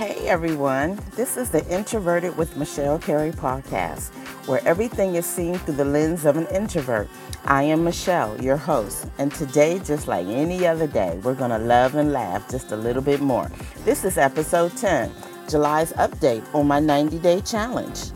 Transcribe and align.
Hey 0.00 0.28
everyone, 0.28 0.98
this 1.14 1.36
is 1.36 1.50
the 1.50 1.62
Introverted 1.68 2.34
with 2.38 2.56
Michelle 2.56 2.98
Carey 2.98 3.32
podcast, 3.32 4.08
where 4.48 4.66
everything 4.66 5.16
is 5.16 5.26
seen 5.26 5.58
through 5.58 5.74
the 5.74 5.84
lens 5.84 6.24
of 6.24 6.38
an 6.38 6.46
introvert. 6.46 7.06
I 7.44 7.64
am 7.64 7.84
Michelle, 7.84 8.42
your 8.42 8.56
host, 8.56 9.06
and 9.18 9.30
today, 9.30 9.78
just 9.78 10.08
like 10.08 10.26
any 10.26 10.66
other 10.66 10.86
day, 10.86 11.20
we're 11.22 11.34
going 11.34 11.50
to 11.50 11.58
love 11.58 11.96
and 11.96 12.14
laugh 12.14 12.50
just 12.50 12.72
a 12.72 12.76
little 12.76 13.02
bit 13.02 13.20
more. 13.20 13.50
This 13.84 14.06
is 14.06 14.16
episode 14.16 14.74
10, 14.74 15.12
July's 15.50 15.92
update 15.92 16.46
on 16.54 16.66
my 16.66 16.80
90 16.80 17.18
day 17.18 17.42
challenge. 17.42 18.12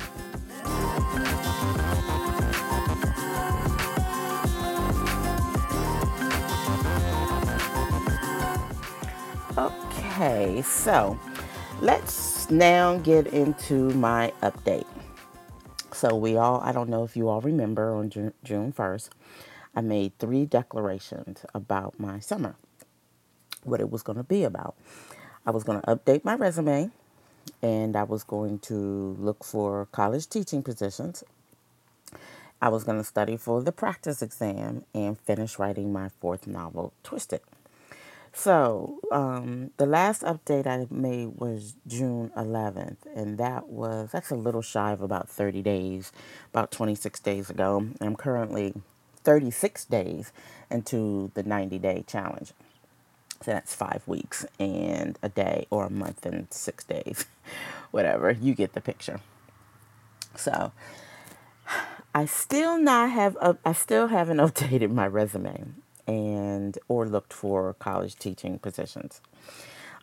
Okay, 9.59 10.63
so 10.63 11.19
let's 11.81 12.51
now 12.51 12.99
get 12.99 13.29
into 13.29 13.91
my 13.91 14.33
update. 14.43 14.87
So, 15.93 16.15
we 16.17 16.37
all, 16.37 16.61
I 16.61 16.73
don't 16.73 16.89
know 16.89 17.05
if 17.05 17.17
you 17.17 17.29
all 17.29 17.41
remember 17.41 17.95
on 17.95 18.11
June, 18.11 18.33
June 18.43 18.73
1st, 18.73 19.11
I 19.77 19.81
made 19.81 20.19
three 20.19 20.45
declarations 20.45 21.45
about 21.55 21.99
my 21.99 22.21
summer, 22.21 22.57
what 23.63 23.81
it 23.81 23.91
was 23.91 24.03
going 24.03 24.19
to 24.19 24.25
be 24.25 24.45
about. 24.45 24.77
I 25.47 25.51
was 25.51 25.65
going 25.65 25.81
to 25.81 25.87
update 25.87 26.25
my 26.25 26.35
resume 26.35 26.91
and 27.63 27.97
I 27.97 28.05
was 28.05 28.25
going 28.25 28.61
to 28.61 29.17
look 29.19 29.45
for 29.45 29.87
college 29.93 30.29
teaching 30.29 30.63
positions. 30.63 31.25
I 32.63 32.69
was 32.69 32.85
going 32.85 32.99
to 32.99 33.05
study 33.05 33.37
for 33.37 33.63
the 33.63 33.73
Praxis 33.73 34.23
exam 34.23 34.85
and 34.95 35.19
finish 35.19 35.59
writing 35.59 35.93
my 35.93 36.09
fourth 36.21 36.47
novel, 36.47 36.93
Twisted. 37.03 37.41
So, 38.37 38.99
um, 39.13 39.71
the 39.77 39.87
last 39.87 40.23
update 40.23 40.67
I 40.67 40.89
made 40.91 41.39
was 41.39 41.77
June 41.87 42.33
11th, 42.37 42.97
and 43.15 43.39
that 43.39 43.69
was 43.69 44.11
that's 44.11 44.31
a 44.31 44.35
little 44.35 44.61
shy 44.61 44.91
of 44.91 45.01
about 45.01 45.29
30 45.29 45.63
days, 45.63 46.11
about 46.53 46.73
26 46.73 47.21
days 47.21 47.49
ago. 47.49 47.87
I'm 48.01 48.17
currently 48.17 48.75
36 49.23 49.85
days 49.85 50.33
into 50.69 51.31
the 51.35 51.45
90 51.45 51.79
day 51.79 52.05
challenge. 52.09 52.53
So 53.41 53.53
that's 53.53 53.73
five 53.73 54.03
weeks 54.07 54.45
and 54.59 55.17
a 55.23 55.29
day, 55.29 55.69
or 55.71 55.87
a 55.87 55.91
month 55.91 56.27
and 56.27 56.49
six 56.51 56.83
days, 56.83 57.27
whatever. 57.93 58.33
You 58.33 58.55
get 58.57 58.73
the 58.73 58.81
picture. 58.81 59.21
So, 60.35 60.73
I 62.13 62.27
still 62.27 62.79
not 62.79 63.11
have 63.11 63.37
I 63.65 63.73
still 63.73 64.09
haven't 64.09 64.39
updated 64.39 64.91
my 64.91 65.07
resume 65.07 65.84
and 66.07 66.79
or 66.89 67.07
looked 67.07 67.33
for 67.33 67.75
college 67.75 68.17
teaching 68.17 68.59
positions. 68.59 69.21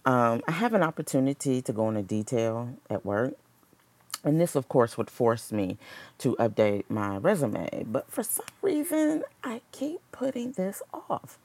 Um, 0.06 0.42
I 0.48 0.52
have 0.52 0.74
an 0.74 0.82
opportunity 0.82 1.62
to 1.62 1.74
go 1.74 1.90
into 1.90 2.02
detail 2.02 2.76
at 2.90 3.06
work, 3.06 3.36
and 4.24 4.40
this, 4.42 4.56
of 4.56 4.68
course, 4.68 4.98
would 4.98 5.10
force 5.10 5.52
me 5.52 5.78
to 6.20 6.36
update 6.38 6.86
my 6.90 7.18
resume. 7.18 7.86
But 7.88 8.10
for 8.12 8.24
some 8.24 8.46
reason, 8.62 9.24
I 9.44 9.62
keep 9.72 10.00
putting 10.12 10.54
this 10.54 10.82
off. 10.94 11.38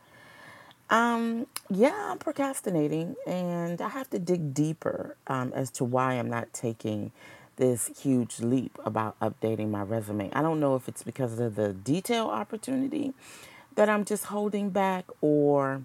Um, 0.89 1.49
yeah, 1.69 2.13
I'm 2.13 2.19
procrastinating, 2.19 3.17
and 3.27 3.81
I 3.81 3.89
have 3.89 4.09
to 4.11 4.19
dig 4.19 4.55
deeper 4.55 5.17
um, 5.27 5.53
as 5.55 5.71
to 5.73 5.85
why 5.85 6.15
I'm 6.15 6.31
not 6.31 6.53
taking 6.53 7.13
this 7.57 7.91
huge 8.03 8.41
leap 8.41 8.79
about 8.85 9.19
updating 9.21 9.71
my 9.71 9.83
resume. 9.83 10.31
I 10.33 10.43
don't 10.43 10.61
know 10.61 10.77
if 10.77 10.89
it's 10.89 11.03
because 11.03 11.39
of 11.39 11.57
the 11.57 11.73
detail 11.73 12.29
opportunity 12.29 13.15
that 13.77 13.89
I'm 13.89 14.05
just 14.05 14.25
holding 14.27 14.71
back, 14.71 15.05
or 15.21 15.83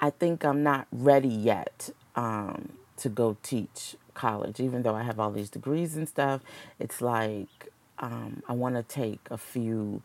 I 0.00 0.10
think 0.10 0.44
I'm 0.44 0.62
not 0.62 0.86
ready 0.90 1.28
yet 1.28 1.90
um, 2.16 2.70
to 2.98 3.08
go 3.08 3.36
teach 3.42 3.96
college, 4.14 4.58
even 4.58 4.82
though 4.82 4.94
I 4.94 5.04
have 5.04 5.20
all 5.20 5.30
these 5.30 5.50
degrees 5.50 5.96
and 5.96 6.08
stuff. 6.08 6.40
It's 6.78 7.00
like 7.00 7.68
um, 7.98 8.42
I 8.48 8.52
want 8.52 8.74
to 8.74 8.82
take 8.82 9.20
a 9.30 9.38
few 9.38 10.02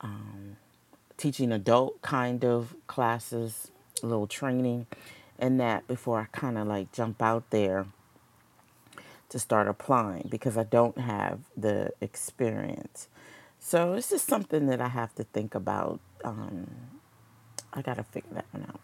um, 0.00 0.56
teaching 1.16 1.52
adult 1.52 2.02
kind 2.02 2.44
of 2.44 2.74
classes, 2.86 3.70
a 4.02 4.06
little 4.06 4.26
training, 4.26 4.86
and 5.38 5.58
that 5.60 5.86
before 5.86 6.20
I 6.20 6.26
kind 6.38 6.58
of 6.58 6.66
like 6.66 6.92
jump 6.92 7.22
out 7.22 7.50
there 7.50 7.86
to 9.28 9.38
start 9.38 9.68
applying 9.68 10.28
because 10.30 10.56
I 10.56 10.64
don't 10.64 10.98
have 10.98 11.40
the 11.56 11.90
experience. 12.00 13.08
So 13.60 13.94
it's 13.94 14.10
just 14.10 14.26
something 14.26 14.66
that 14.66 14.80
I 14.80 14.88
have 14.88 15.14
to 15.16 15.24
think 15.24 15.54
about. 15.54 16.00
Um, 16.24 16.70
I 17.72 17.82
got 17.82 17.96
to 17.96 18.04
figure 18.04 18.30
that 18.34 18.46
one 18.52 18.64
out. 18.68 18.80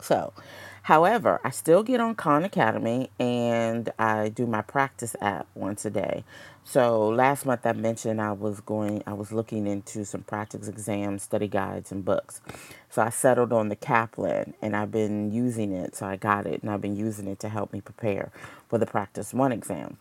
So, 0.00 0.34
however, 0.82 1.40
I 1.44 1.50
still 1.50 1.82
get 1.82 1.98
on 1.98 2.14
Khan 2.14 2.44
Academy 2.44 3.08
and 3.18 3.90
I 3.98 4.28
do 4.28 4.46
my 4.46 4.60
practice 4.60 5.16
app 5.20 5.46
once 5.54 5.86
a 5.86 5.90
day. 5.90 6.24
So 6.62 7.08
last 7.08 7.46
month 7.46 7.64
I 7.64 7.72
mentioned 7.72 8.20
I 8.20 8.32
was 8.32 8.60
going, 8.60 9.02
I 9.06 9.14
was 9.14 9.32
looking 9.32 9.66
into 9.66 10.04
some 10.04 10.22
practice 10.22 10.68
exams, 10.68 11.22
study 11.22 11.48
guides, 11.48 11.90
and 11.90 12.04
books. 12.04 12.42
So 12.90 13.02
I 13.02 13.10
settled 13.10 13.52
on 13.52 13.70
the 13.70 13.76
Kaplan 13.76 14.54
and 14.60 14.76
I've 14.76 14.90
been 14.90 15.32
using 15.32 15.72
it. 15.72 15.96
So 15.96 16.06
I 16.06 16.16
got 16.16 16.46
it 16.46 16.62
and 16.62 16.70
I've 16.70 16.82
been 16.82 16.96
using 16.96 17.26
it 17.26 17.38
to 17.40 17.48
help 17.48 17.72
me 17.72 17.80
prepare 17.80 18.30
for 18.68 18.78
the 18.78 18.86
Praxis 18.86 19.32
one 19.32 19.52
exam. 19.52 19.96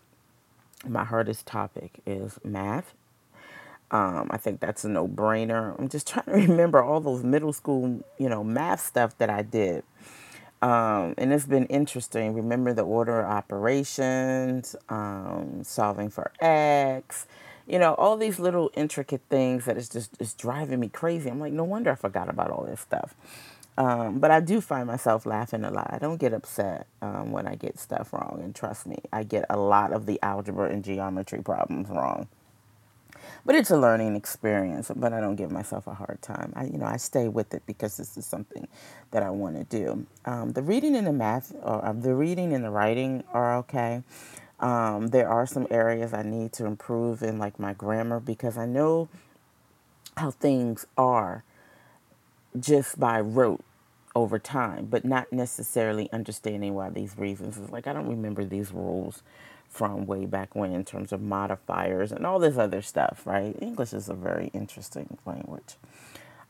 My 0.85 1.05
hardest 1.05 1.45
topic 1.45 2.01
is 2.05 2.39
math 2.43 2.93
um, 3.91 4.27
I 4.31 4.37
think 4.37 4.59
that's 4.59 4.83
a 4.83 4.89
no 4.89 5.07
brainer. 5.07 5.79
I'm 5.79 5.87
just 5.89 6.07
trying 6.07 6.25
to 6.25 6.31
remember 6.49 6.81
all 6.83 6.99
those 6.99 7.23
middle 7.23 7.53
school, 7.53 8.03
you 8.17 8.29
know, 8.29 8.43
math 8.43 8.85
stuff 8.85 9.17
that 9.19 9.29
I 9.29 9.41
did. 9.43 9.83
Um, 10.61 11.13
and 11.17 11.33
it's 11.33 11.45
been 11.45 11.65
interesting. 11.65 12.33
Remember 12.33 12.73
the 12.73 12.83
order 12.83 13.19
of 13.19 13.29
operations, 13.29 14.77
um, 14.87 15.61
solving 15.63 16.09
for 16.09 16.31
X, 16.39 17.27
you 17.67 17.77
know, 17.77 17.93
all 17.95 18.15
these 18.15 18.39
little 18.39 18.71
intricate 18.73 19.21
things 19.29 19.65
that 19.65 19.77
is 19.77 19.89
just 19.89 20.15
is 20.21 20.33
driving 20.33 20.79
me 20.79 20.87
crazy. 20.87 21.29
I'm 21.29 21.39
like, 21.39 21.53
no 21.53 21.65
wonder 21.65 21.91
I 21.91 21.95
forgot 21.95 22.29
about 22.29 22.49
all 22.49 22.63
this 22.63 22.79
stuff. 22.79 23.13
Um, 23.77 24.19
but 24.19 24.31
I 24.31 24.39
do 24.39 24.61
find 24.61 24.87
myself 24.87 25.25
laughing 25.25 25.63
a 25.65 25.71
lot. 25.71 25.89
I 25.91 25.97
don't 25.97 26.17
get 26.17 26.33
upset 26.33 26.87
um, 27.01 27.31
when 27.31 27.47
I 27.47 27.55
get 27.55 27.77
stuff 27.77 28.13
wrong. 28.13 28.39
And 28.41 28.55
trust 28.55 28.85
me, 28.85 28.97
I 29.11 29.23
get 29.23 29.45
a 29.49 29.57
lot 29.57 29.91
of 29.91 30.05
the 30.05 30.19
algebra 30.21 30.69
and 30.69 30.83
geometry 30.83 31.41
problems 31.41 31.89
wrong 31.89 32.27
but 33.45 33.55
it's 33.55 33.71
a 33.71 33.77
learning 33.77 34.15
experience. 34.15 34.91
But 34.95 35.13
I 35.13 35.19
don't 35.19 35.35
give 35.35 35.51
myself 35.51 35.87
a 35.87 35.93
hard 35.93 36.21
time. 36.21 36.53
I, 36.55 36.65
you 36.65 36.77
know, 36.77 36.85
I 36.85 36.97
stay 36.97 37.27
with 37.27 37.53
it 37.53 37.63
because 37.65 37.97
this 37.97 38.17
is 38.17 38.25
something 38.25 38.67
that 39.11 39.23
I 39.23 39.29
want 39.29 39.57
to 39.57 39.63
do. 39.63 40.05
Um, 40.25 40.51
the 40.53 40.61
reading 40.61 40.95
and 40.95 41.07
the 41.07 41.13
math, 41.13 41.53
or 41.61 41.83
uh, 41.85 41.93
the 41.93 42.15
reading 42.15 42.53
and 42.53 42.63
the 42.63 42.69
writing 42.71 43.23
are 43.33 43.57
okay. 43.57 44.03
Um, 44.59 45.07
there 45.07 45.27
are 45.27 45.45
some 45.45 45.67
areas 45.69 46.13
I 46.13 46.23
need 46.23 46.53
to 46.53 46.65
improve 46.65 47.21
in, 47.21 47.37
like 47.37 47.59
my 47.59 47.73
grammar, 47.73 48.19
because 48.19 48.57
I 48.57 48.65
know 48.65 49.09
how 50.15 50.31
things 50.31 50.85
are 50.97 51.43
just 52.59 52.99
by 52.99 53.19
rote 53.19 53.63
over 54.15 54.37
time, 54.37 54.85
but 54.85 55.03
not 55.03 55.33
necessarily 55.33 56.11
understanding 56.11 56.75
why 56.75 56.89
these 56.89 57.17
reasons. 57.17 57.57
It's 57.57 57.71
like 57.71 57.87
I 57.87 57.93
don't 57.93 58.07
remember 58.07 58.45
these 58.45 58.71
rules 58.71 59.23
from 59.73 60.05
way 60.05 60.27
back 60.27 60.55
when 60.55 60.71
in 60.71 60.85
terms 60.85 61.11
of 61.11 61.19
modifiers 61.19 62.11
and 62.11 62.27
all 62.27 62.37
this 62.37 62.57
other 62.57 62.81
stuff, 62.81 63.23
right? 63.25 63.55
English 63.59 63.91
is 63.91 64.07
a 64.07 64.13
very 64.13 64.51
interesting 64.53 65.17
language. 65.25 65.75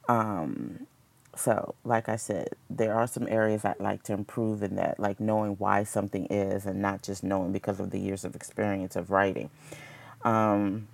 Um, 0.09 0.87
so, 1.33 1.73
like 1.85 2.09
I 2.09 2.17
said, 2.17 2.49
there 2.69 2.93
are 2.93 3.07
some 3.07 3.25
areas 3.29 3.63
I'd 3.63 3.79
like 3.79 4.03
to 4.03 4.13
improve 4.13 4.61
in 4.61 4.75
that, 4.75 4.99
like 4.99 5.21
knowing 5.21 5.53
why 5.53 5.85
something 5.85 6.25
is 6.25 6.65
and 6.65 6.81
not 6.81 7.01
just 7.01 7.23
knowing 7.23 7.53
because 7.53 7.79
of 7.79 7.91
the 7.91 7.97
years 7.97 8.25
of 8.25 8.35
experience 8.35 8.97
of 8.97 9.09
writing. 9.09 9.49
Um, 10.25 10.89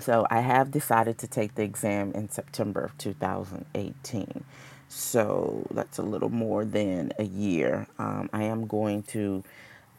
so, 0.00 0.26
I 0.30 0.40
have 0.40 0.70
decided 0.70 1.18
to 1.18 1.26
take 1.26 1.54
the 1.54 1.64
exam 1.64 2.12
in 2.12 2.30
September 2.30 2.80
of 2.80 2.96
2018. 2.96 4.42
So, 4.88 5.66
that's 5.70 5.98
a 5.98 6.02
little 6.02 6.30
more 6.30 6.64
than 6.64 7.12
a 7.18 7.24
year. 7.24 7.86
Um, 7.98 8.30
I 8.32 8.44
am 8.44 8.66
going 8.66 9.02
to 9.04 9.44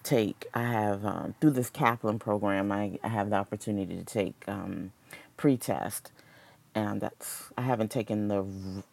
take, 0.03 0.45
I 0.53 0.63
have, 0.63 1.05
um, 1.05 1.35
through 1.39 1.51
this 1.51 1.69
Kaplan 1.69 2.19
program, 2.19 2.71
I, 2.71 2.99
I 3.03 3.07
have 3.07 3.29
the 3.29 3.37
opportunity 3.37 3.95
to 3.95 4.03
take 4.03 4.35
um, 4.47 4.91
pretest. 5.37 6.11
And 6.75 7.01
that's, 7.01 7.51
I 7.57 7.61
haven't 7.61 7.91
taken 7.91 8.27
the 8.29 8.45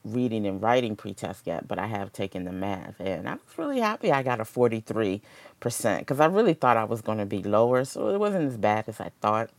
reading 0.05 0.47
and 0.47 0.61
writing 0.63 0.97
pretest 0.97 1.47
yet, 1.47 1.67
but 1.67 1.79
I 1.79 1.87
have 1.87 2.13
taken 2.13 2.45
the 2.45 2.53
math. 2.53 3.01
And 3.01 3.29
I 3.29 3.35
was 3.35 3.59
really 3.59 3.81
happy 3.81 4.13
I 4.13 4.23
got 4.23 4.41
a 4.41 4.45
43% 4.45 5.23
because 6.01 6.21
I 6.21 6.27
really 6.27 6.55
thought 6.55 6.77
I 6.77 6.85
was 6.85 7.01
going 7.01 7.19
to 7.19 7.27
be 7.27 7.43
lower. 7.43 7.85
So 7.85 8.09
it 8.09 8.19
wasn't 8.19 8.47
as 8.47 8.59
bad 8.59 8.85
as 8.89 9.01
I 9.01 9.11
thought. 9.21 9.51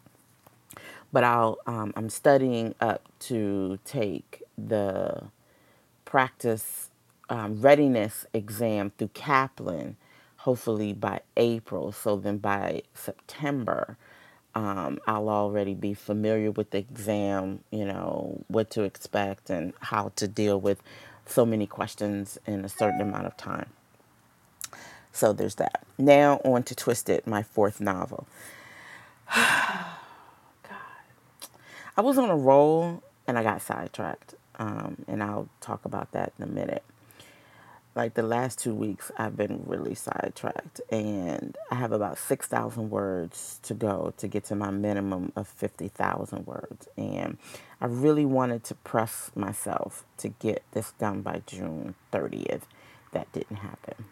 But 1.12 1.24
I'll, 1.24 1.57
um, 1.68 1.94
I'm 1.95 2.09
studying 2.09 2.75
up 2.80 3.04
to 3.21 3.80
take 3.83 4.44
the 4.57 5.24
practice 6.06 6.89
um, 7.30 7.62
readiness 7.62 8.25
exam 8.33 8.92
through 8.97 9.09
Kaplan 9.13 9.97
hopefully 10.41 10.93
by 10.93 11.21
April. 11.38 11.91
So 11.91 12.17
then 12.17 12.39
by 12.39 12.83
September, 12.95 13.97
um, 14.55 14.99
I'll 15.07 15.29
already 15.29 15.75
be 15.75 15.93
familiar 15.93 16.51
with 16.51 16.71
the 16.71 16.79
exam, 16.79 17.59
you 17.71 17.85
know, 17.85 18.43
what 18.47 18.71
to 18.71 18.83
expect 18.83 19.49
and 19.51 19.73
how 19.81 20.11
to 20.17 20.27
deal 20.27 20.59
with 20.59 20.81
so 21.27 21.45
many 21.45 21.67
questions 21.67 22.39
in 22.47 22.65
a 22.65 22.69
certain 22.69 23.01
amount 23.01 23.27
of 23.27 23.38
time. 23.38 23.69
So 25.13 25.31
there's 25.33 25.55
that. 25.55 25.83
Now 25.97 26.41
on 26.44 26.63
to 26.63 26.75
Twisted, 26.75 27.27
my 27.27 27.44
fourth 27.44 27.79
novel. 27.79 28.27
God. 29.35 29.85
I 31.97 32.01
was 32.01 32.17
on 32.17 32.29
a 32.29 32.35
roll 32.35 33.03
and 33.27 33.37
I 33.37 33.44
got 33.44 33.61
sidetracked. 33.61 34.35
Um, 34.57 35.05
and 35.07 35.23
I'll 35.23 35.49
talk 35.61 35.85
about 35.85 36.11
that 36.13 36.33
in 36.39 36.44
a 36.44 36.47
minute. 36.47 36.83
Like 37.93 38.13
the 38.13 38.23
last 38.23 38.57
two 38.59 38.73
weeks, 38.73 39.11
I've 39.17 39.35
been 39.35 39.63
really 39.65 39.95
sidetracked, 39.95 40.79
and 40.89 41.57
I 41.69 41.75
have 41.75 41.91
about 41.91 42.17
6,000 42.17 42.89
words 42.89 43.59
to 43.63 43.73
go 43.73 44.13
to 44.15 44.27
get 44.29 44.45
to 44.45 44.55
my 44.55 44.71
minimum 44.71 45.33
of 45.35 45.47
50,000 45.49 46.45
words. 46.45 46.88
And 46.97 47.38
I 47.81 47.88
really 47.88 48.25
wanted 48.25 48.63
to 48.65 48.75
press 48.75 49.31
myself 49.35 50.05
to 50.17 50.29
get 50.29 50.63
this 50.71 50.93
done 50.93 51.21
by 51.21 51.41
June 51.45 51.95
30th. 52.13 52.61
That 53.11 53.29
didn't 53.33 53.57
happen. 53.57 54.05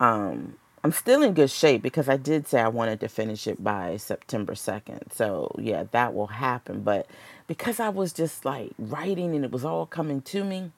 Um, 0.00 0.56
I'm 0.82 0.92
still 0.92 1.22
in 1.22 1.34
good 1.34 1.50
shape 1.50 1.82
because 1.82 2.08
I 2.08 2.16
did 2.16 2.48
say 2.48 2.60
I 2.60 2.68
wanted 2.68 2.98
to 3.00 3.08
finish 3.08 3.46
it 3.46 3.62
by 3.62 3.96
September 3.96 4.54
2nd. 4.54 5.12
So, 5.12 5.54
yeah, 5.58 5.84
that 5.92 6.14
will 6.14 6.28
happen. 6.28 6.82
But 6.82 7.08
because 7.46 7.78
I 7.78 7.90
was 7.90 8.12
just 8.12 8.44
like 8.44 8.72
writing 8.76 9.36
and 9.36 9.44
it 9.44 9.52
was 9.52 9.64
all 9.64 9.86
coming 9.86 10.20
to 10.22 10.42
me, 10.42 10.72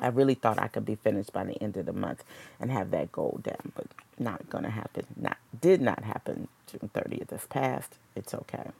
I 0.00 0.08
really 0.08 0.34
thought 0.34 0.58
I 0.58 0.68
could 0.68 0.84
be 0.84 0.96
finished 0.96 1.32
by 1.32 1.44
the 1.44 1.60
end 1.62 1.76
of 1.76 1.86
the 1.86 1.92
month 1.92 2.24
and 2.60 2.70
have 2.70 2.90
that 2.90 3.12
goal 3.12 3.40
down, 3.42 3.72
but 3.74 3.86
not 4.18 4.48
going 4.50 4.64
to 4.64 4.70
happen. 4.70 5.06
Not 5.16 5.36
did 5.60 5.80
not 5.80 6.04
happen 6.04 6.48
June 6.66 6.90
30th 6.94 7.28
this 7.28 7.46
past. 7.48 7.94
It's 8.14 8.34
okay. 8.34 8.70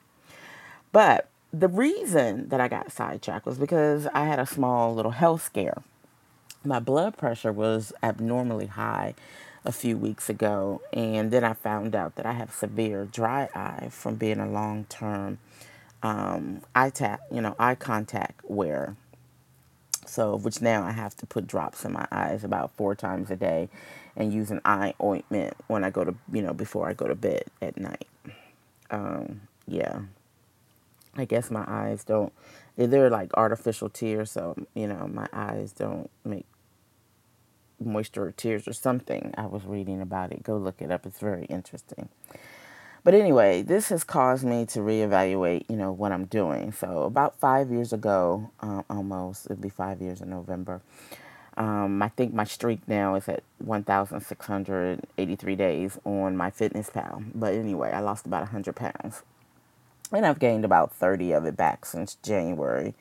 But 0.93 1.29
the 1.53 1.69
reason 1.69 2.49
that 2.49 2.61
I 2.61 2.69
got 2.69 2.93
sidetracked 2.93 3.47
was 3.47 3.59
because 3.59 4.07
I 4.15 4.25
had 4.25 4.39
a 4.39 4.47
small 4.47 4.95
little 4.95 5.13
health 5.13 5.43
scare. 5.43 5.83
My 6.65 6.79
blood 6.79 7.17
pressure 7.17 7.53
was 7.53 7.93
abnormally 8.03 8.67
high 8.67 9.15
a 9.65 9.73
few 9.73 9.97
weeks 9.97 10.29
ago, 10.29 10.81
and 10.93 11.31
then 11.31 11.45
I 11.45 11.55
found 11.55 11.95
out 11.95 12.17
that 12.17 12.27
I 12.27 12.33
have 12.33 12.53
severe 12.53 13.07
dry 13.07 13.49
eye 13.55 13.89
from 13.91 14.17
being 14.17 14.41
a 14.41 14.49
long 14.49 14.85
term 14.89 15.39
um, 16.03 16.63
eye 16.75 16.91
tap, 16.91 17.21
you 17.31 17.41
know, 17.41 17.55
eye 17.59 17.75
contact 17.75 18.41
wear. 18.45 18.97
So, 20.11 20.37
which 20.37 20.61
now 20.61 20.83
I 20.83 20.91
have 20.91 21.17
to 21.19 21.27
put 21.27 21.47
drops 21.47 21.85
in 21.85 21.93
my 21.93 22.07
eyes 22.11 22.43
about 22.43 22.73
four 22.73 22.97
times 22.97 23.31
a 23.31 23.37
day, 23.37 23.69
and 24.17 24.33
use 24.33 24.51
an 24.51 24.61
eye 24.65 24.95
ointment 25.01 25.55
when 25.69 25.85
I 25.85 25.91
go 25.91 26.05
to, 26.05 26.15
you 26.33 26.43
know, 26.43 26.53
before 26.53 26.89
I 26.89 26.95
go 26.95 27.07
to 27.07 27.15
bed 27.15 27.45
at 27.63 27.79
night. 27.79 28.09
Um, 28.91 29.43
yeah, 29.69 30.01
I 31.17 31.25
guess 31.25 31.51
my 31.51 31.65
eyes 31.67 32.03
don't. 32.05 32.33
They're 32.77 33.11
like 33.11 33.31
artificial 33.35 33.89
tears, 33.89 34.33
so 34.33 34.57
you 34.75 34.89
know 34.89 35.09
my 35.13 35.29
eyes 35.33 35.73
don't 35.73 36.11
make 36.25 36.47
moisture 37.79 38.25
or 38.25 38.33
tears 38.33 38.67
or 38.67 38.73
something. 38.73 39.33
I 39.37 39.47
was 39.47 39.65
reading 39.65 40.01
about 40.01 40.33
it. 40.33 40.43
Go 40.43 40.57
look 40.57 40.83
it 40.83 40.91
up. 40.91 41.07
It's 41.07 41.21
very 41.21 41.45
interesting. 41.45 42.09
But 43.03 43.15
anyway, 43.15 43.63
this 43.63 43.89
has 43.89 44.05
caused 44.05 44.45
me 44.45 44.67
to 44.67 44.81
reevaluate, 44.81 45.65
you 45.71 45.77
know, 45.77 45.91
what 45.91 46.13
I'm 46.13 46.27
doing. 46.27 46.73
So 46.73 47.05
about 47.05 47.39
five 47.41 47.71
years 47.71 47.95
ago, 47.95 48.51
um, 48.61 48.85
almost, 48.91 49.47
it'll 49.47 49.57
be 49.57 49.71
five 49.71 50.03
years 50.03 50.21
in 50.21 50.29
November. 50.29 50.83
Um, 51.57 52.03
I 52.03 52.09
think 52.09 52.35
my 52.35 52.45
streak 52.45 52.87
now 52.87 53.15
is 53.15 53.29
at 53.29 53.43
1,683 53.59 55.57
days 55.57 55.99
on 56.05 56.37
MyFitnessPal. 56.37 57.33
But 57.35 57.55
anyway, 57.55 57.91
I 57.91 58.01
lost 58.01 58.27
about 58.27 58.43
100 58.43 58.77
pounds. 58.77 59.23
And 60.13 60.27
I've 60.27 60.39
gained 60.39 60.65
about 60.65 60.93
30 60.93 61.33
of 61.33 61.47
it 61.47 61.57
back 61.57 61.87
since 61.87 62.17
January 62.17 62.95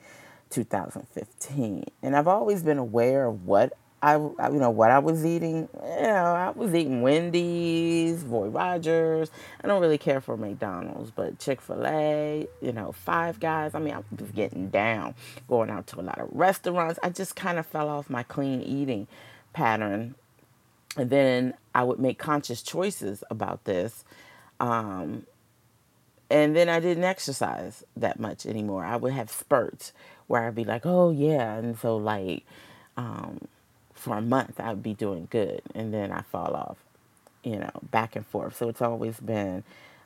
2015. 0.48 1.84
And 2.02 2.16
I've 2.16 2.28
always 2.28 2.62
been 2.62 2.78
aware 2.78 3.26
of 3.26 3.44
what 3.46 3.76
I, 4.02 4.14
you 4.16 4.58
know, 4.58 4.70
what 4.70 4.90
I 4.90 4.98
was 4.98 5.26
eating. 5.26 5.68
You 5.74 6.02
know, 6.02 6.34
I 6.34 6.50
was 6.50 6.74
eating 6.74 7.02
Wendy's, 7.02 8.22
Roy 8.22 8.48
Rogers. 8.48 9.30
I 9.62 9.68
don't 9.68 9.82
really 9.82 9.98
care 9.98 10.22
for 10.22 10.38
McDonald's, 10.38 11.10
but 11.10 11.38
Chick 11.38 11.60
Fil 11.60 11.86
A, 11.86 12.46
you 12.62 12.72
know, 12.72 12.92
Five 12.92 13.40
Guys. 13.40 13.74
I 13.74 13.78
mean, 13.78 13.92
I 13.92 14.02
was 14.18 14.30
getting 14.30 14.70
down, 14.70 15.14
going 15.48 15.68
out 15.68 15.86
to 15.88 16.00
a 16.00 16.02
lot 16.02 16.18
of 16.18 16.28
restaurants. 16.32 16.98
I 17.02 17.10
just 17.10 17.36
kind 17.36 17.58
of 17.58 17.66
fell 17.66 17.88
off 17.88 18.08
my 18.08 18.22
clean 18.22 18.62
eating 18.62 19.06
pattern, 19.52 20.14
and 20.96 21.10
then 21.10 21.54
I 21.74 21.82
would 21.84 21.98
make 21.98 22.18
conscious 22.18 22.62
choices 22.62 23.22
about 23.30 23.64
this. 23.64 24.04
Um, 24.60 25.26
and 26.30 26.56
then 26.56 26.70
I 26.70 26.80
didn't 26.80 27.04
exercise 27.04 27.84
that 27.96 28.18
much 28.18 28.46
anymore. 28.46 28.84
I 28.84 28.96
would 28.96 29.12
have 29.12 29.30
spurts 29.30 29.92
where 30.26 30.44
I'd 30.44 30.54
be 30.54 30.64
like, 30.64 30.86
"Oh 30.86 31.10
yeah," 31.10 31.56
and 31.56 31.78
so 31.78 31.98
like. 31.98 32.46
Um, 32.96 33.46
for 34.00 34.16
a 34.16 34.22
month 34.22 34.58
I'd 34.58 34.82
be 34.82 34.94
doing 34.94 35.28
good 35.30 35.62
and 35.74 35.92
then 35.92 36.10
I 36.10 36.22
fall 36.22 36.54
off, 36.54 36.78
you 37.44 37.56
know, 37.56 37.70
back 37.90 38.16
and 38.16 38.26
forth. 38.26 38.56
So 38.56 38.68
it's 38.68 38.82
always 38.82 39.20
been 39.20 39.62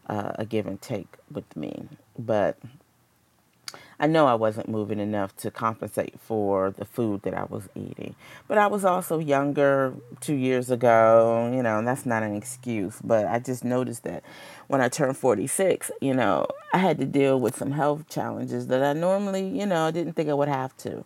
uh, 0.08 0.32
a 0.34 0.44
give 0.44 0.66
and 0.66 0.80
take 0.80 1.08
with 1.30 1.56
me. 1.56 1.88
But 2.18 2.58
I 3.98 4.06
know 4.06 4.26
I 4.26 4.34
wasn't 4.34 4.68
moving 4.68 4.98
enough 4.98 5.36
to 5.36 5.50
compensate 5.50 6.18
for 6.20 6.72
the 6.72 6.84
food 6.84 7.22
that 7.22 7.34
I 7.34 7.44
was 7.44 7.68
eating. 7.74 8.14
But 8.48 8.58
I 8.58 8.66
was 8.66 8.84
also 8.84 9.18
younger 9.18 9.94
two 10.20 10.34
years 10.34 10.70
ago, 10.70 11.50
you 11.54 11.62
know, 11.62 11.78
and 11.78 11.86
that's 11.86 12.04
not 12.04 12.22
an 12.22 12.34
excuse. 12.34 12.98
But 13.02 13.26
I 13.26 13.38
just 13.38 13.64
noticed 13.64 14.02
that 14.02 14.24
when 14.66 14.80
I 14.80 14.88
turned 14.88 15.16
46, 15.16 15.90
you 16.00 16.14
know, 16.14 16.46
I 16.72 16.78
had 16.78 16.98
to 16.98 17.04
deal 17.04 17.38
with 17.38 17.56
some 17.56 17.70
health 17.70 18.08
challenges 18.08 18.66
that 18.66 18.82
I 18.82 18.92
normally, 18.92 19.46
you 19.46 19.66
know, 19.66 19.90
didn't 19.90 20.14
think 20.14 20.28
I 20.28 20.34
would 20.34 20.48
have 20.48 20.76
to. 20.78 21.04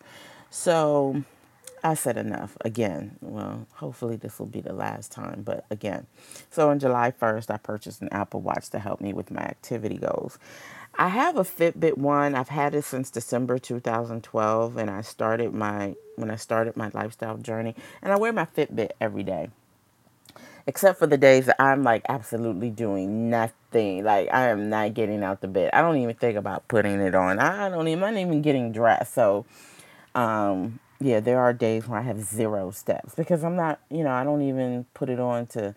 So 0.51 1.23
I 1.83 1.95
said 1.95 2.17
enough 2.17 2.57
again. 2.65 3.17
Well, 3.21 3.67
hopefully 3.75 4.17
this 4.17 4.39
will 4.39 4.47
be 4.47 4.61
the 4.61 4.73
last 4.73 5.13
time, 5.13 5.43
but 5.45 5.65
again. 5.71 6.07
So 6.51 6.71
on 6.71 6.79
July 6.79 7.13
1st, 7.13 7.51
I 7.51 7.57
purchased 7.59 8.03
an 8.03 8.09
Apple 8.11 8.41
Watch 8.41 8.71
to 8.71 8.79
help 8.79 9.01
me 9.01 9.13
with 9.13 9.31
my 9.31 9.43
activity 9.43 9.97
goals. 9.97 10.39
I 11.01 11.09
have 11.09 11.37
a 11.37 11.45
Fitbit 11.45 11.97
one. 11.97 12.35
I've 12.35 12.49
had 12.49 12.75
it 12.75 12.83
since 12.83 13.11
December 13.11 13.59
2012 13.59 14.77
and 14.77 14.91
I 14.91 15.01
started 15.03 15.55
my 15.55 15.95
when 16.17 16.31
I 16.31 16.37
started 16.37 16.77
my 16.77 16.91
lifestyle 16.93 17.37
journey 17.37 17.77
and 18.03 18.13
I 18.13 18.17
wear 18.17 18.33
my 18.33 18.47
Fitbit 18.47 18.91
every 19.01 19.23
day. 19.23 19.51
Except 20.67 20.99
for 20.99 21.07
the 21.07 21.17
days 21.17 21.47
that 21.47 21.63
I'm 21.63 21.85
like 21.85 22.03
absolutely 22.09 22.71
doing 22.71 23.31
nothing. 23.31 24.05
Like 24.05 24.29
I 24.33 24.49
am 24.49 24.69
not 24.69 24.95
getting 24.95 25.23
out 25.23 25.41
the 25.41 25.49
bed. 25.49 25.71
I 25.73 25.83
don't 25.83 25.99
even 25.99 26.17
think 26.17 26.37
about 26.37 26.67
putting 26.67 27.01
it 27.01 27.15
on. 27.15 27.39
I 27.39 27.69
don't 27.69 27.87
even 27.87 28.03
I'm 28.03 28.15
not 28.15 28.21
even 28.21 28.43
getting 28.43 28.73
dressed. 28.73 29.15
So 29.15 29.47
um 30.17 30.81
yeah, 31.01 31.21
there 31.21 31.39
are 31.39 31.53
days 31.53 31.87
where 31.87 32.01
I 32.01 32.03
have 32.03 32.21
zero 32.21 32.71
steps 32.71 33.15
because 33.15 33.45
I'm 33.45 33.57
not, 33.57 33.81
you 33.91 34.03
know, 34.03 34.11
I 34.11 34.25
don't 34.25 34.43
even 34.43 34.87
put 34.95 35.09
it 35.09 35.21
on 35.21 35.47
to 35.49 35.75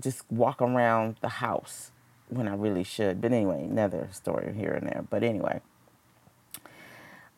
just 0.00 0.22
walk 0.30 0.62
around 0.62 1.16
the 1.20 1.28
house 1.28 1.90
when 2.28 2.48
I 2.48 2.54
really 2.54 2.84
should. 2.84 3.20
But 3.20 3.32
anyway, 3.32 3.64
another 3.64 4.08
story 4.12 4.54
here 4.54 4.72
and 4.72 4.86
there. 4.86 5.04
But 5.08 5.22
anyway, 5.22 5.60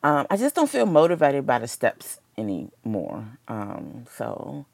um, 0.03 0.25
I 0.29 0.37
just 0.37 0.55
don't 0.55 0.69
feel 0.69 0.85
motivated 0.85 1.45
by 1.45 1.59
the 1.59 1.67
steps 1.67 2.19
anymore. 2.37 3.37
Um, 3.47 4.05
so 4.15 4.65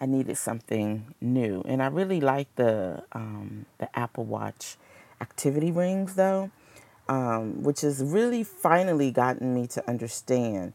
I 0.00 0.06
needed 0.06 0.36
something 0.36 1.14
new, 1.20 1.62
and 1.66 1.82
I 1.82 1.86
really 1.86 2.20
like 2.20 2.54
the 2.56 3.02
um, 3.12 3.66
the 3.78 3.96
Apple 3.98 4.24
Watch 4.24 4.76
activity 5.20 5.72
rings 5.72 6.14
though, 6.14 6.50
um, 7.08 7.62
which 7.62 7.80
has 7.80 8.02
really 8.02 8.44
finally 8.44 9.10
gotten 9.10 9.54
me 9.54 9.66
to 9.68 9.88
understand 9.88 10.74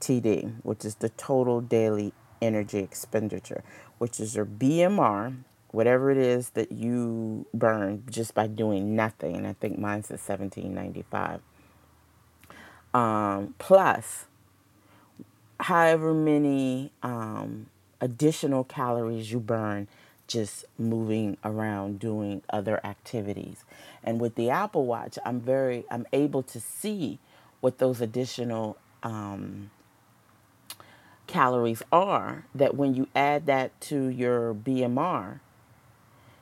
TD, 0.00 0.56
which 0.62 0.84
is 0.84 0.96
the 0.96 1.08
total 1.10 1.60
daily 1.60 2.12
energy 2.40 2.78
expenditure, 2.78 3.62
which 3.98 4.20
is 4.20 4.36
your 4.36 4.46
BMR, 4.46 5.36
whatever 5.70 6.10
it 6.10 6.18
is 6.18 6.50
that 6.50 6.72
you 6.72 7.46
burn 7.52 8.04
just 8.10 8.34
by 8.34 8.46
doing 8.46 8.94
nothing. 8.94 9.36
And 9.36 9.46
I 9.46 9.54
think 9.54 9.78
mine's 9.78 10.10
at 10.10 10.20
1795. 10.20 11.40
Um, 12.94 13.54
plus, 13.58 14.26
however 15.60 16.14
many 16.14 16.92
um, 17.02 17.66
additional 18.00 18.64
calories 18.64 19.32
you 19.32 19.40
burn 19.40 19.88
just 20.26 20.64
moving 20.78 21.36
around 21.44 21.98
doing 21.98 22.42
other 22.50 22.80
activities. 22.84 23.64
And 24.02 24.20
with 24.20 24.34
the 24.34 24.50
Apple 24.50 24.86
Watch, 24.86 25.18
I'm 25.24 25.40
very 25.40 25.84
I'm 25.90 26.06
able 26.12 26.42
to 26.44 26.60
see 26.60 27.18
what 27.60 27.78
those 27.78 28.00
additional 28.00 28.76
um, 29.02 29.70
calories 31.26 31.82
are 31.92 32.44
that 32.54 32.74
when 32.74 32.94
you 32.94 33.08
add 33.14 33.46
that 33.46 33.78
to 33.82 34.06
your 34.06 34.54
BMR, 34.54 35.40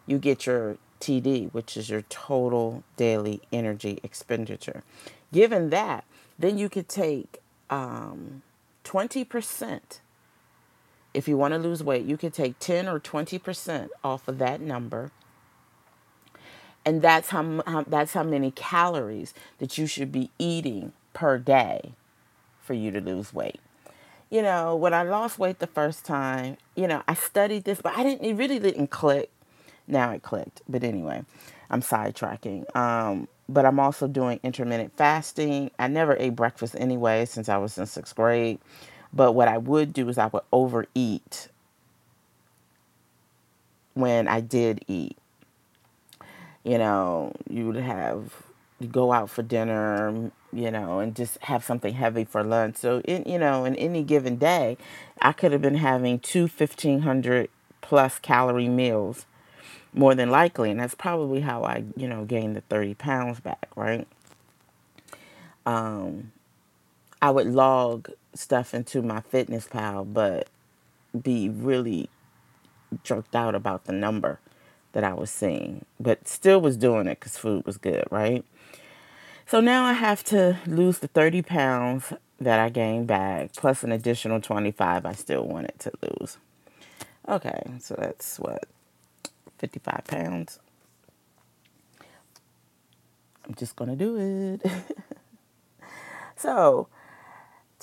you 0.06 0.18
get 0.18 0.46
your 0.46 0.76
TD, 1.00 1.52
which 1.52 1.76
is 1.76 1.90
your 1.90 2.02
total 2.02 2.84
daily 2.96 3.42
energy 3.52 3.98
expenditure. 4.02 4.82
Given 5.32 5.70
that, 5.70 6.04
then 6.38 6.58
you 6.58 6.68
could 6.68 6.88
take 6.88 7.38
um, 7.70 8.42
20%. 8.84 9.80
If 11.12 11.28
you 11.28 11.36
want 11.36 11.54
to 11.54 11.58
lose 11.58 11.82
weight, 11.82 12.04
you 12.04 12.16
could 12.16 12.34
take 12.34 12.58
10 12.58 12.88
or 12.88 12.98
20% 12.98 13.88
off 14.02 14.26
of 14.28 14.38
that 14.38 14.60
number. 14.60 15.10
And 16.84 17.00
that's 17.00 17.30
how, 17.30 17.62
how 17.66 17.82
that's 17.82 18.12
how 18.12 18.24
many 18.24 18.50
calories 18.50 19.32
that 19.58 19.78
you 19.78 19.86
should 19.86 20.12
be 20.12 20.30
eating 20.38 20.92
per 21.14 21.38
day 21.38 21.92
for 22.60 22.74
you 22.74 22.90
to 22.90 23.00
lose 23.00 23.32
weight 23.32 23.60
you 24.34 24.42
know, 24.42 24.74
when 24.74 24.92
I 24.92 25.04
lost 25.04 25.38
weight 25.38 25.60
the 25.60 25.68
first 25.68 26.04
time, 26.04 26.56
you 26.74 26.88
know, 26.88 27.04
I 27.06 27.14
studied 27.14 27.62
this, 27.62 27.80
but 27.80 27.96
I 27.96 28.02
didn't, 28.02 28.26
it 28.26 28.34
really 28.34 28.58
didn't 28.58 28.88
click. 28.88 29.30
Now 29.86 30.10
it 30.10 30.24
clicked. 30.24 30.60
But 30.68 30.82
anyway, 30.82 31.24
I'm 31.70 31.80
sidetracking. 31.80 32.74
Um, 32.74 33.28
but 33.48 33.64
I'm 33.64 33.78
also 33.78 34.08
doing 34.08 34.40
intermittent 34.42 34.96
fasting. 34.96 35.70
I 35.78 35.86
never 35.86 36.16
ate 36.18 36.34
breakfast 36.34 36.74
anyway 36.76 37.26
since 37.26 37.48
I 37.48 37.58
was 37.58 37.78
in 37.78 37.86
sixth 37.86 38.16
grade. 38.16 38.58
But 39.12 39.34
what 39.34 39.46
I 39.46 39.56
would 39.56 39.92
do 39.92 40.08
is 40.08 40.18
I 40.18 40.26
would 40.26 40.42
overeat 40.52 41.46
when 43.92 44.26
I 44.26 44.40
did 44.40 44.84
eat. 44.88 45.16
You 46.64 46.78
know, 46.78 47.34
you 47.48 47.68
would 47.68 47.76
have 47.76 48.32
you 48.80 48.88
go 48.88 49.12
out 49.12 49.30
for 49.30 49.44
dinner, 49.44 50.32
you 50.54 50.70
know, 50.70 51.00
and 51.00 51.14
just 51.14 51.38
have 51.42 51.64
something 51.64 51.94
heavy 51.94 52.24
for 52.24 52.42
lunch. 52.42 52.76
So, 52.76 53.00
in 53.00 53.24
you 53.30 53.38
know, 53.38 53.64
in 53.64 53.74
any 53.76 54.02
given 54.02 54.36
day, 54.36 54.76
I 55.20 55.32
could 55.32 55.52
have 55.52 55.62
been 55.62 55.76
having 55.76 56.18
two 56.18 56.42
1500 56.42 57.50
plus 57.80 58.18
calorie 58.18 58.68
meals 58.68 59.26
more 59.92 60.14
than 60.14 60.30
likely, 60.30 60.70
and 60.70 60.80
that's 60.80 60.94
probably 60.94 61.40
how 61.40 61.64
I, 61.64 61.84
you 61.96 62.08
know, 62.08 62.24
gained 62.24 62.56
the 62.56 62.62
30 62.62 62.94
pounds 62.94 63.40
back, 63.40 63.68
right? 63.76 64.06
Um, 65.66 66.32
I 67.22 67.30
would 67.30 67.46
log 67.46 68.10
stuff 68.34 68.74
into 68.74 69.02
MyFitnessPal, 69.02 70.12
but 70.12 70.48
be 71.22 71.48
really 71.48 72.08
jerked 73.02 73.34
out 73.34 73.54
about 73.54 73.84
the 73.84 73.92
number 73.92 74.40
that 74.92 75.04
I 75.04 75.14
was 75.14 75.30
seeing, 75.30 75.84
but 75.98 76.28
still 76.28 76.60
was 76.60 76.76
doing 76.76 77.06
it 77.06 77.20
because 77.20 77.36
food 77.36 77.66
was 77.66 77.78
good, 77.78 78.04
right? 78.10 78.44
So 79.46 79.60
now 79.60 79.84
I 79.84 79.92
have 79.92 80.24
to 80.24 80.58
lose 80.66 81.00
the 81.00 81.08
30 81.08 81.42
pounds 81.42 82.12
that 82.40 82.58
I 82.58 82.70
gained 82.70 83.06
back, 83.06 83.52
plus 83.54 83.82
an 83.82 83.92
additional 83.92 84.40
25 84.40 85.04
I 85.04 85.12
still 85.12 85.46
wanted 85.46 85.78
to 85.80 85.92
lose. 86.02 86.38
Okay, 87.28 87.62
so 87.78 87.94
that's 87.98 88.38
what 88.38 88.64
55 89.58 90.04
pounds. 90.06 90.58
I'm 93.46 93.54
just 93.54 93.76
going 93.76 93.90
to 93.90 93.96
do 93.96 94.16
it. 94.62 94.72
so, 96.36 96.88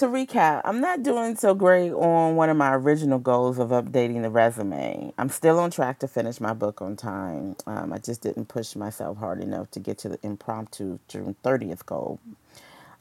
to 0.01 0.07
recap, 0.07 0.61
I'm 0.65 0.81
not 0.81 1.03
doing 1.03 1.35
so 1.35 1.53
great 1.53 1.91
on 1.91 2.35
one 2.35 2.49
of 2.49 2.57
my 2.57 2.73
original 2.73 3.19
goals 3.19 3.59
of 3.59 3.69
updating 3.69 4.23
the 4.23 4.31
resume. 4.31 5.13
I'm 5.15 5.29
still 5.29 5.59
on 5.59 5.69
track 5.69 5.99
to 5.99 6.07
finish 6.07 6.41
my 6.41 6.53
book 6.53 6.81
on 6.81 6.95
time. 6.95 7.55
Um, 7.67 7.93
I 7.93 7.99
just 7.99 8.23
didn't 8.23 8.47
push 8.47 8.75
myself 8.75 9.19
hard 9.19 9.43
enough 9.43 9.69
to 9.71 9.79
get 9.79 9.99
to 9.99 10.09
the 10.09 10.17
impromptu 10.23 10.97
June 11.07 11.35
30th 11.43 11.85
goal. 11.85 12.19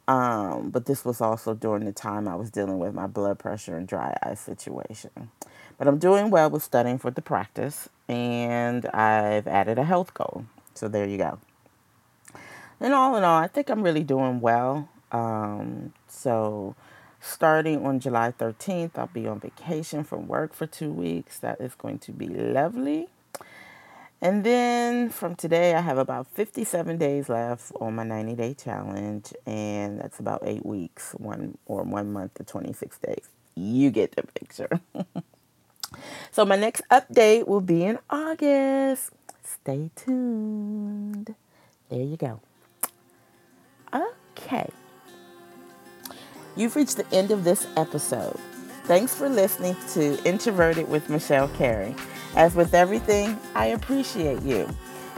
Um, 0.09 0.69
but 0.69 0.85
this 0.85 1.02
was 1.02 1.23
also 1.23 1.54
during 1.54 1.87
the 1.87 1.92
time 1.92 2.28
I 2.28 2.35
was 2.35 2.50
dealing 2.50 2.78
with 2.78 2.92
my 2.92 3.07
blood 3.07 3.38
pressure 3.38 3.78
and 3.78 3.88
dry 3.88 4.14
eye 4.23 4.35
situation. 4.35 5.30
But 5.78 5.88
I'm 5.88 5.99
doing 5.99 6.28
well 6.28 6.50
with 6.50 6.62
studying 6.62 6.99
for 6.99 7.11
the 7.11 7.23
Praxis, 7.23 7.88
and 8.11 8.85
I've 8.88 9.47
added 9.47 9.78
a 9.78 9.85
health 9.85 10.12
goal. 10.12 10.45
So 10.75 10.87
there 10.87 11.09
you 11.09 11.16
go. 11.16 11.38
And 12.78 12.92
all 12.92 13.16
in 13.16 13.25
all, 13.25 13.38
I 13.38 13.47
think 13.47 13.71
I'm 13.71 13.83
really 13.83 14.04
doing 14.04 14.42
well. 14.42 14.90
Um, 15.12 15.92
so 16.07 16.76
starting 17.21 17.87
on 17.87 18.00
July 18.00 18.33
13th, 18.39 18.99
I'll 18.99 19.07
be 19.09 19.27
on 19.29 19.41
vacation 19.41 20.05
from 20.05 20.29
work 20.29 20.55
for 20.55 20.67
two 20.67 20.93
weeks. 20.93 21.39
That 21.39 21.61
is 21.61 21.75
going 21.75 21.99
to 22.00 22.12
be 22.12 22.29
lovely. 22.29 23.09
And 24.23 24.45
then 24.45 25.11
from 25.11 25.35
today, 25.37 25.75
I 25.75 25.81
have 25.81 25.99
about 25.99 26.27
57 26.29 26.99
days 26.99 27.29
left 27.29 27.73
on 27.81 27.95
my 27.97 28.05
90 28.05 28.35
day 28.35 28.55
challenge, 28.55 29.33
and 29.47 30.00
that's 30.00 30.21
about 30.21 30.43
eight 30.45 30.67
weeks, 30.67 31.12
one 31.12 31.59
or 31.67 31.85
one 31.85 32.12
month 32.12 32.35
to 32.35 32.45
26 32.45 32.99
days. 32.99 33.29
You 33.55 33.91
get 33.91 34.17
the 34.17 34.25
picture. 34.25 34.81
So 36.33 36.45
my 36.45 36.57
next 36.57 36.83
update 36.91 37.47
will 37.47 37.61
be 37.61 37.85
in 37.85 37.99
August. 38.09 39.11
Stay 39.45 39.91
tuned. 39.97 41.35
There 41.89 42.03
you 42.03 42.17
go. 42.17 42.41
Okay. 43.93 44.71
You've 46.61 46.76
reached 46.76 46.99
the 46.99 47.07
end 47.11 47.31
of 47.31 47.43
this 47.43 47.67
episode. 47.79 48.38
Thanks 48.85 49.14
for 49.14 49.31
listening 49.31 49.76
to 49.95 50.23
Introverted 50.29 50.90
with 50.90 51.09
Michelle 51.09 51.49
Carey. 51.49 51.97
As 52.37 52.55
with 52.55 52.75
everything, 52.75 53.40
I 53.55 53.69
appreciate 53.69 54.43
you. 54.43 54.69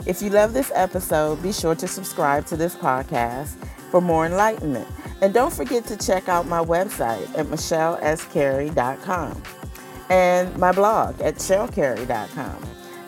If 0.05 0.21
you 0.21 0.29
love 0.29 0.53
this 0.53 0.71
episode, 0.73 1.43
be 1.43 1.51
sure 1.51 1.75
to 1.75 1.85
subscribe 1.85 2.45
to 2.45 2.55
this 2.55 2.75
podcast 2.75 3.57
for 3.91 3.99
more 3.99 4.25
enlightenment. 4.25 4.87
And 5.21 5.33
don't 5.33 5.51
forget 5.51 5.85
to 5.87 5.97
check 5.97 6.29
out 6.29 6.47
my 6.47 6.63
website 6.63 7.27
at 7.37 7.47
michellescarey.com 7.47 9.43
and 10.09 10.57
my 10.57 10.71
blog 10.71 11.19
at 11.19 11.35
shellcarey.com. 11.35 12.55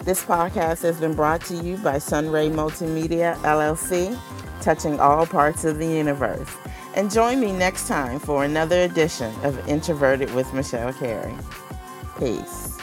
This 0.04 0.26
podcast 0.26 0.82
has 0.82 1.00
been 1.00 1.14
brought 1.14 1.40
to 1.46 1.56
you 1.56 1.78
by 1.78 2.00
Sunray 2.00 2.50
Multimedia 2.50 3.38
LLC, 3.44 4.20
touching 4.60 5.00
all 5.00 5.26
parts 5.26 5.64
of 5.64 5.78
the 5.78 5.88
universe. 5.88 6.50
And 6.96 7.12
join 7.12 7.42
me 7.42 7.52
next 7.52 7.90
time 7.90 8.20
for 8.20 8.46
another 8.46 8.84
edition 8.84 9.36
of 9.44 9.68
Introverted 9.68 10.34
with 10.34 10.54
Michelle 10.54 10.94
Carey. 10.94 11.36
Peace. 12.18 12.75